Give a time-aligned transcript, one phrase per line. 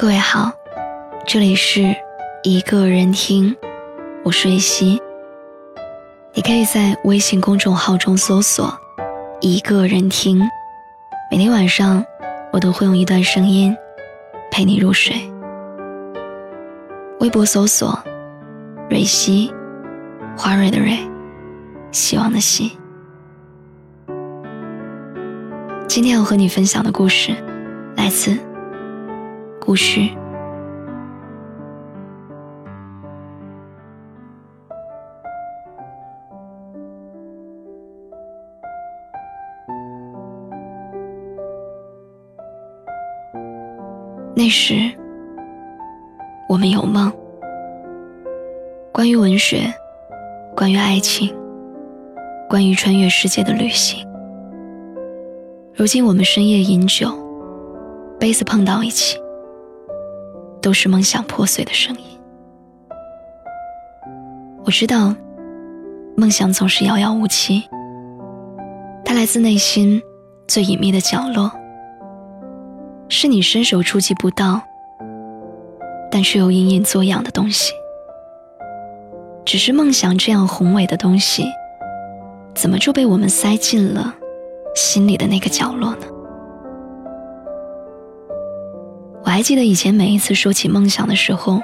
[0.00, 0.52] 各位好，
[1.26, 1.92] 这里是
[2.44, 3.56] 一个人听，
[4.22, 5.02] 我是瑞希。
[6.34, 8.72] 你可以在微信公众号中搜索
[9.42, 10.40] “一个人听”，
[11.32, 12.04] 每天晚上
[12.52, 13.76] 我都会用一段声音
[14.52, 15.16] 陪你入睡。
[17.18, 18.00] 微博搜索
[18.88, 19.52] “瑞希”，
[20.38, 20.96] 花蕊的蕊，
[21.90, 22.70] 希望的希。
[25.88, 27.34] 今天要和你分享的故事
[27.96, 28.38] 来自。
[29.68, 30.00] 故事。
[44.34, 44.90] 那时，
[46.48, 47.12] 我们有梦，
[48.90, 49.70] 关于文学，
[50.56, 51.36] 关于爱情，
[52.48, 54.02] 关于穿越世界的旅行。
[55.74, 57.10] 如今，我们深夜饮酒，
[58.18, 59.20] 杯子碰到一起。
[60.68, 62.02] 都是梦想破碎的声音。
[64.66, 65.14] 我知道，
[66.14, 67.66] 梦想总是遥遥无期，
[69.02, 70.02] 它来自内心
[70.46, 71.50] 最隐秘的角落，
[73.08, 74.60] 是你伸手触及不到，
[76.10, 77.72] 但却又隐隐作痒的东西。
[79.46, 81.46] 只是梦想这样宏伟的东西，
[82.54, 84.14] 怎么就被我们塞进了
[84.76, 86.04] 心里的那个角落呢？
[89.38, 91.60] 还记得以前每一次说起梦想的时候，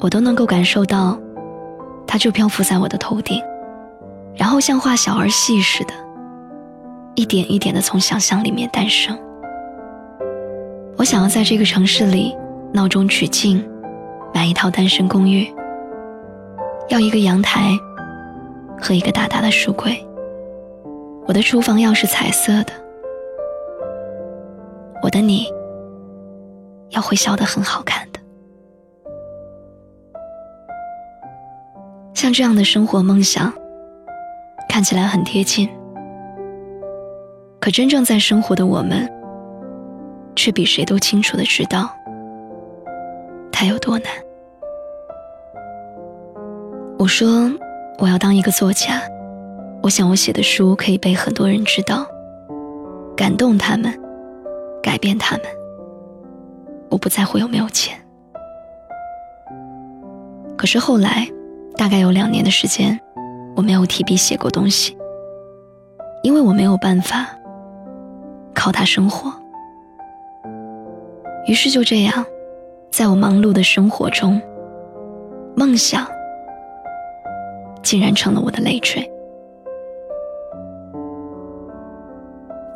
[0.00, 1.18] 我都能够感受到，
[2.06, 3.42] 它就漂浮在我的头顶，
[4.34, 5.92] 然后像画小儿戏似的，
[7.14, 9.14] 一点一点的从想象里面诞生。
[10.96, 12.34] 我想要在这个城市里
[12.72, 13.62] 闹中取静，
[14.32, 15.52] 买一套单身公寓，
[16.88, 17.78] 要一个阳台
[18.80, 20.02] 和一个大大的书柜。
[21.26, 22.72] 我的厨房要是彩色的，
[25.02, 25.46] 我的你。
[26.92, 28.20] 要会笑得很好看的，
[32.14, 33.52] 像这样的生活梦想，
[34.68, 35.68] 看起来很贴近，
[37.60, 39.10] 可真正在生活的我们，
[40.36, 41.90] 却比谁都清楚的知道，
[43.50, 44.08] 它有多难。
[46.98, 47.50] 我说
[47.98, 49.02] 我要当一个作家，
[49.82, 52.06] 我想我写的书可以被很多人知道，
[53.16, 53.92] 感动他们，
[54.82, 55.61] 改变他们。
[56.92, 57.98] 我不在乎有没有钱，
[60.58, 61.26] 可是后来，
[61.74, 63.00] 大概有两年的时间，
[63.56, 64.94] 我没有提笔写过东西，
[66.22, 67.26] 因为我没有办法
[68.52, 69.32] 靠它生活。
[71.46, 72.26] 于是就这样，
[72.90, 74.38] 在我忙碌的生活中，
[75.56, 76.06] 梦想
[77.82, 79.10] 竟然成了我的累赘。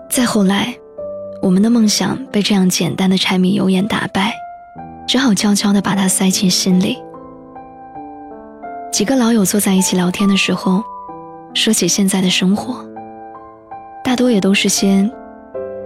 [0.09, 0.75] 再后来。
[1.46, 4.34] 我们的梦想被这样简单的柴米油盐打败，
[5.06, 6.98] 只好悄悄地把它塞进心里。
[8.90, 10.82] 几个老友坐在一起聊天的时候，
[11.54, 12.84] 说起现在的生活，
[14.02, 15.08] 大多也都是些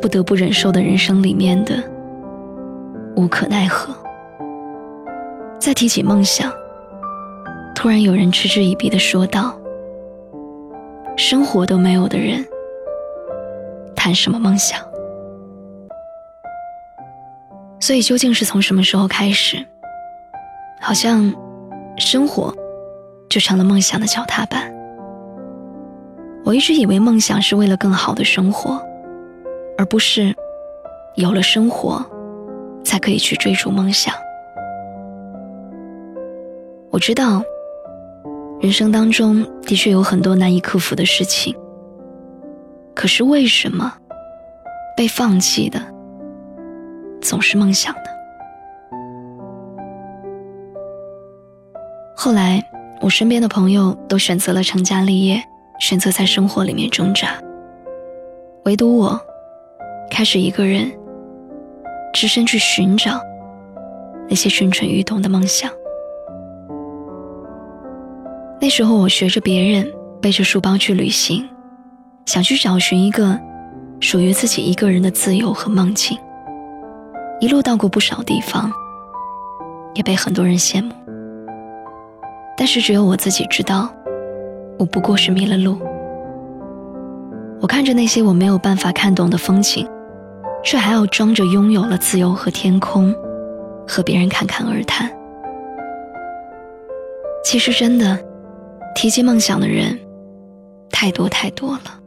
[0.00, 1.76] 不得不忍受的人生里面的
[3.14, 3.94] 无可奈何。
[5.58, 6.50] 再提起梦想，
[7.74, 9.54] 突然有人嗤之以鼻地说道
[11.18, 12.42] ：“生活都没有的人，
[13.94, 14.80] 谈什么梦想？”
[17.90, 19.66] 所以究竟是从什么时候开始，
[20.80, 21.34] 好像
[21.98, 22.54] 生活
[23.28, 24.72] 就成了梦想的脚踏板？
[26.44, 28.80] 我一直以为梦想是为了更好的生活，
[29.76, 30.32] 而不是
[31.16, 32.00] 有了生活
[32.84, 34.14] 才可以去追逐梦想。
[36.92, 37.42] 我知道
[38.60, 41.52] 人生当中的确有很多难以克服的事情，
[42.94, 43.92] 可是为什么
[44.96, 45.82] 被放弃的？
[47.20, 48.02] 总是梦想的。
[52.16, 52.62] 后来，
[53.00, 55.42] 我身边的朋友都选择了成家立业，
[55.78, 57.40] 选择在生活里面挣扎，
[58.64, 59.18] 唯独我，
[60.10, 60.92] 开始一个人，
[62.12, 63.18] 只身去寻找
[64.28, 65.70] 那些蠢蠢欲动的梦想。
[68.60, 69.90] 那时候，我学着别人，
[70.20, 71.48] 背着书包去旅行，
[72.26, 73.40] 想去找寻一个
[73.98, 76.18] 属于自己一个人的自由和梦境。
[77.40, 78.70] 一路到过不少地方，
[79.94, 80.94] 也被很多人羡慕。
[82.54, 83.88] 但是只有我自己知道，
[84.78, 85.78] 我不过是迷了路。
[87.62, 89.88] 我看着那些我没有办法看懂的风景，
[90.62, 93.14] 却还要装着拥有了自由和天空，
[93.88, 95.10] 和别人侃侃而谈。
[97.42, 98.22] 其实真的，
[98.94, 99.98] 提及梦想的人
[100.90, 102.00] 太多太多了，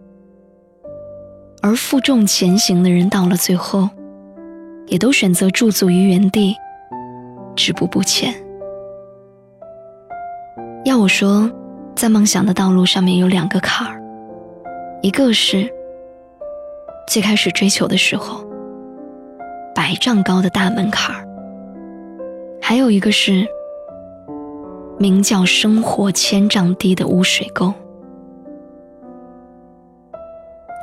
[1.64, 3.90] 而负重前行的人到了最后。
[4.88, 6.56] 也都选择驻足于原地，
[7.56, 8.34] 止步不前。
[10.86, 11.50] 要我说，
[11.96, 14.02] 在梦想的道路上面有两个坎儿，
[15.02, 15.72] 一个是
[17.08, 18.46] 最开始追求的时候，
[19.74, 21.26] 百丈高的大门槛儿，
[22.62, 23.48] 还有一个是
[25.00, 27.74] 名叫生活千丈低的污水沟。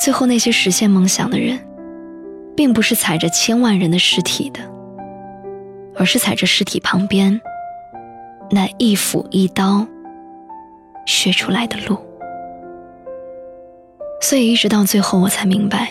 [0.02, 1.58] 最后，那些实现梦想的人，
[2.61, 4.61] 并不是踩着千万人的尸体的，
[5.97, 7.41] 而是踩着尸体旁边
[8.51, 9.87] 那一斧一刀
[11.07, 11.97] 削出来的路。
[14.21, 15.91] 所以，一直到最后，我才明白，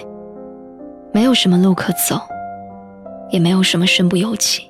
[1.12, 2.21] 没有什么路可走，
[3.31, 4.69] 也没有什么身不由己。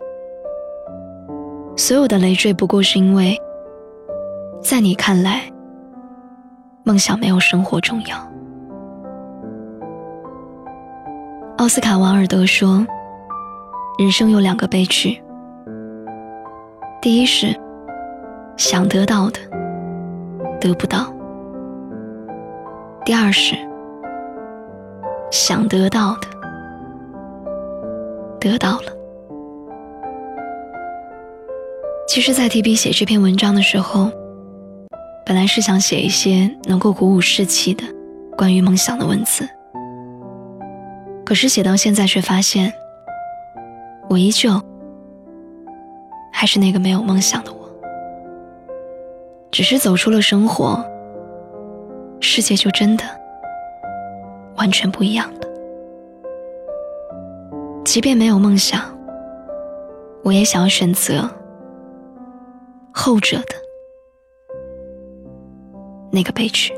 [1.76, 3.38] 所有的累赘，不过是因为，
[4.64, 5.42] 在你看来，
[6.86, 8.18] 梦想没有生活重要。
[11.60, 12.88] 奥斯卡·王尔德说
[14.00, 15.22] ：“人生有两个悲剧，
[17.02, 17.54] 第一是
[18.56, 19.42] 想得到的
[20.62, 21.14] 得不到；
[23.04, 23.56] 第二是
[25.30, 26.28] 想得到的
[28.40, 28.94] 得到了。”
[32.08, 34.10] 其实，在提笔写这篇文章的时候，
[35.26, 37.84] 本来是想写一些能够鼓舞士气的
[38.38, 39.46] 关于梦想的文字。
[41.30, 42.74] 可是写到现在，却发现，
[44.10, 44.50] 我依旧
[46.34, 47.70] 还是那个没有梦想的我。
[49.52, 50.84] 只是走出了生活，
[52.20, 53.04] 世界就真的
[54.58, 55.42] 完全不一样了。
[57.86, 58.82] 即便没有梦想，
[60.24, 61.30] 我也想要选择
[62.92, 63.54] 后者的
[66.12, 66.74] 那个悲剧。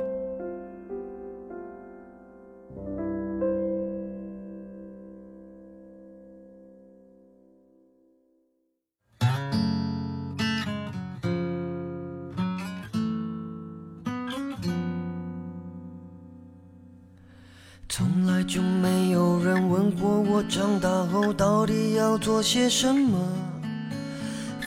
[20.00, 23.20] 问我长大后到底要做些什么。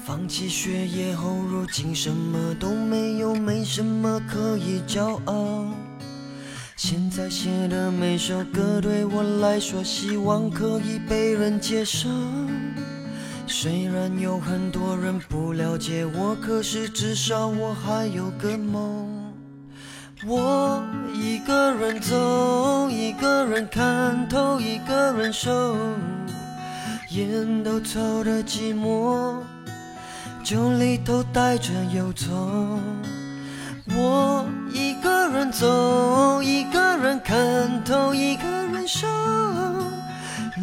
[0.05, 5.65] 放弃学业后，如今什么都没有，没什么可以骄傲。
[6.77, 12.09] 现在写的每首歌对我来说，希望可以被人接受。
[13.47, 19.24] 虽然有很多人不了解我，可是至少我还有个梦。
[20.27, 20.83] 我
[21.13, 25.77] 一个人走，一个人看透，一个人守，
[27.11, 29.37] 烟都抽的寂寞，
[30.43, 32.81] 酒里头带着忧愁。
[33.95, 39.07] 我一个人走，一个人看透，一个人受，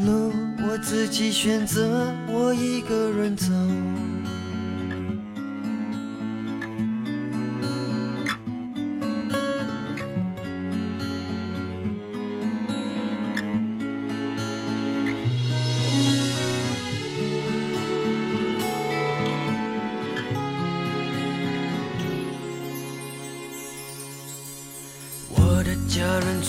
[0.04, 0.34] 路
[0.68, 3.46] 我自己选择，我一个人走。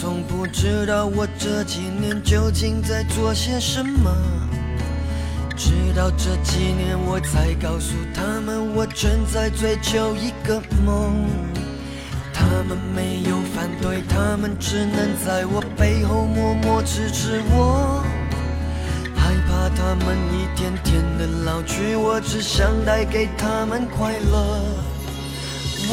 [0.02, 4.10] 从不知道我这几年究竟在做些什么，
[5.56, 11.14] 直到这几年我才告诉他们，我正在追求一个梦。
[12.34, 18.02] 他们没有反对，他们只能在我背后默默支持我。
[19.14, 24.64] 害怕他们一天天的老去，我只想带给他们快乐。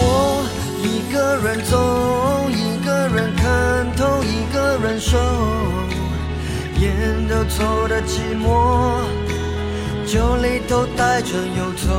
[0.02, 0.44] 我
[0.90, 2.50] 一个人走。
[2.52, 5.18] 一个人看透，一个人守，
[6.80, 9.04] 烟都抽的寂寞，
[10.08, 11.94] 酒里头带着忧愁。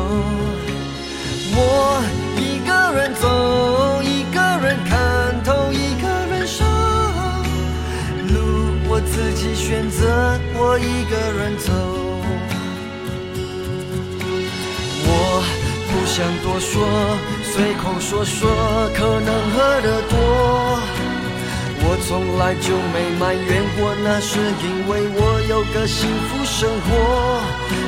[1.52, 2.02] 我
[2.36, 6.64] 一个人走，一个人看透，一个人受，
[8.34, 8.36] 路
[8.88, 11.99] 我自己选择，我一个人走。
[16.10, 16.82] 想多说。
[17.44, 18.50] 随口说说，
[18.96, 20.18] 可能喝得多。
[21.82, 26.88] 我从来就没埋怨过，那是因为我有个幸福生活。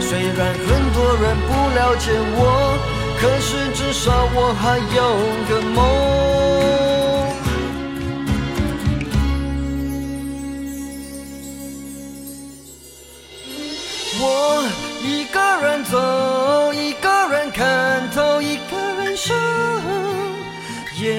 [0.00, 2.78] 虽然很多人不了解我，
[3.20, 5.02] 可是至少我还有
[5.48, 6.41] 个梦。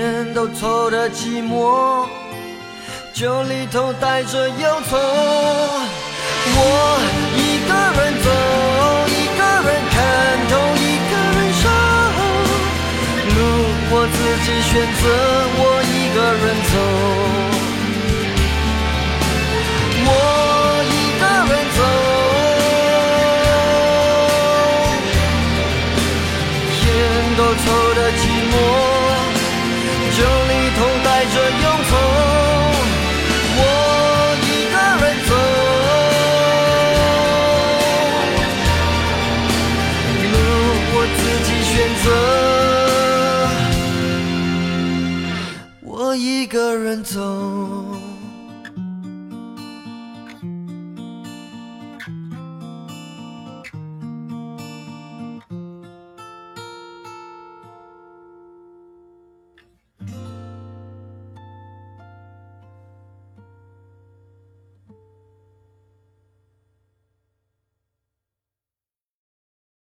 [0.03, 2.05] 烟都抽的寂寞，
[3.13, 4.97] 酒里头带着忧愁。
[6.55, 6.59] 我
[7.37, 8.27] 一个人走，
[9.07, 9.95] 一个人看
[10.49, 11.63] 透，一个人受。
[13.33, 13.37] 路
[13.91, 15.03] 我自己选择，
[15.55, 16.73] 我一个人走。
[20.05, 20.09] 我
[20.91, 21.79] 一个人走。
[26.83, 26.85] 烟
[27.37, 28.92] 都抽的寂寞。
[30.15, 31.91] 酒里头带着忧愁
[33.57, 33.61] 我
[34.43, 35.31] 一个人走
[40.31, 40.35] 路
[40.93, 42.05] 我自己选择
[45.81, 47.62] 我一个人走。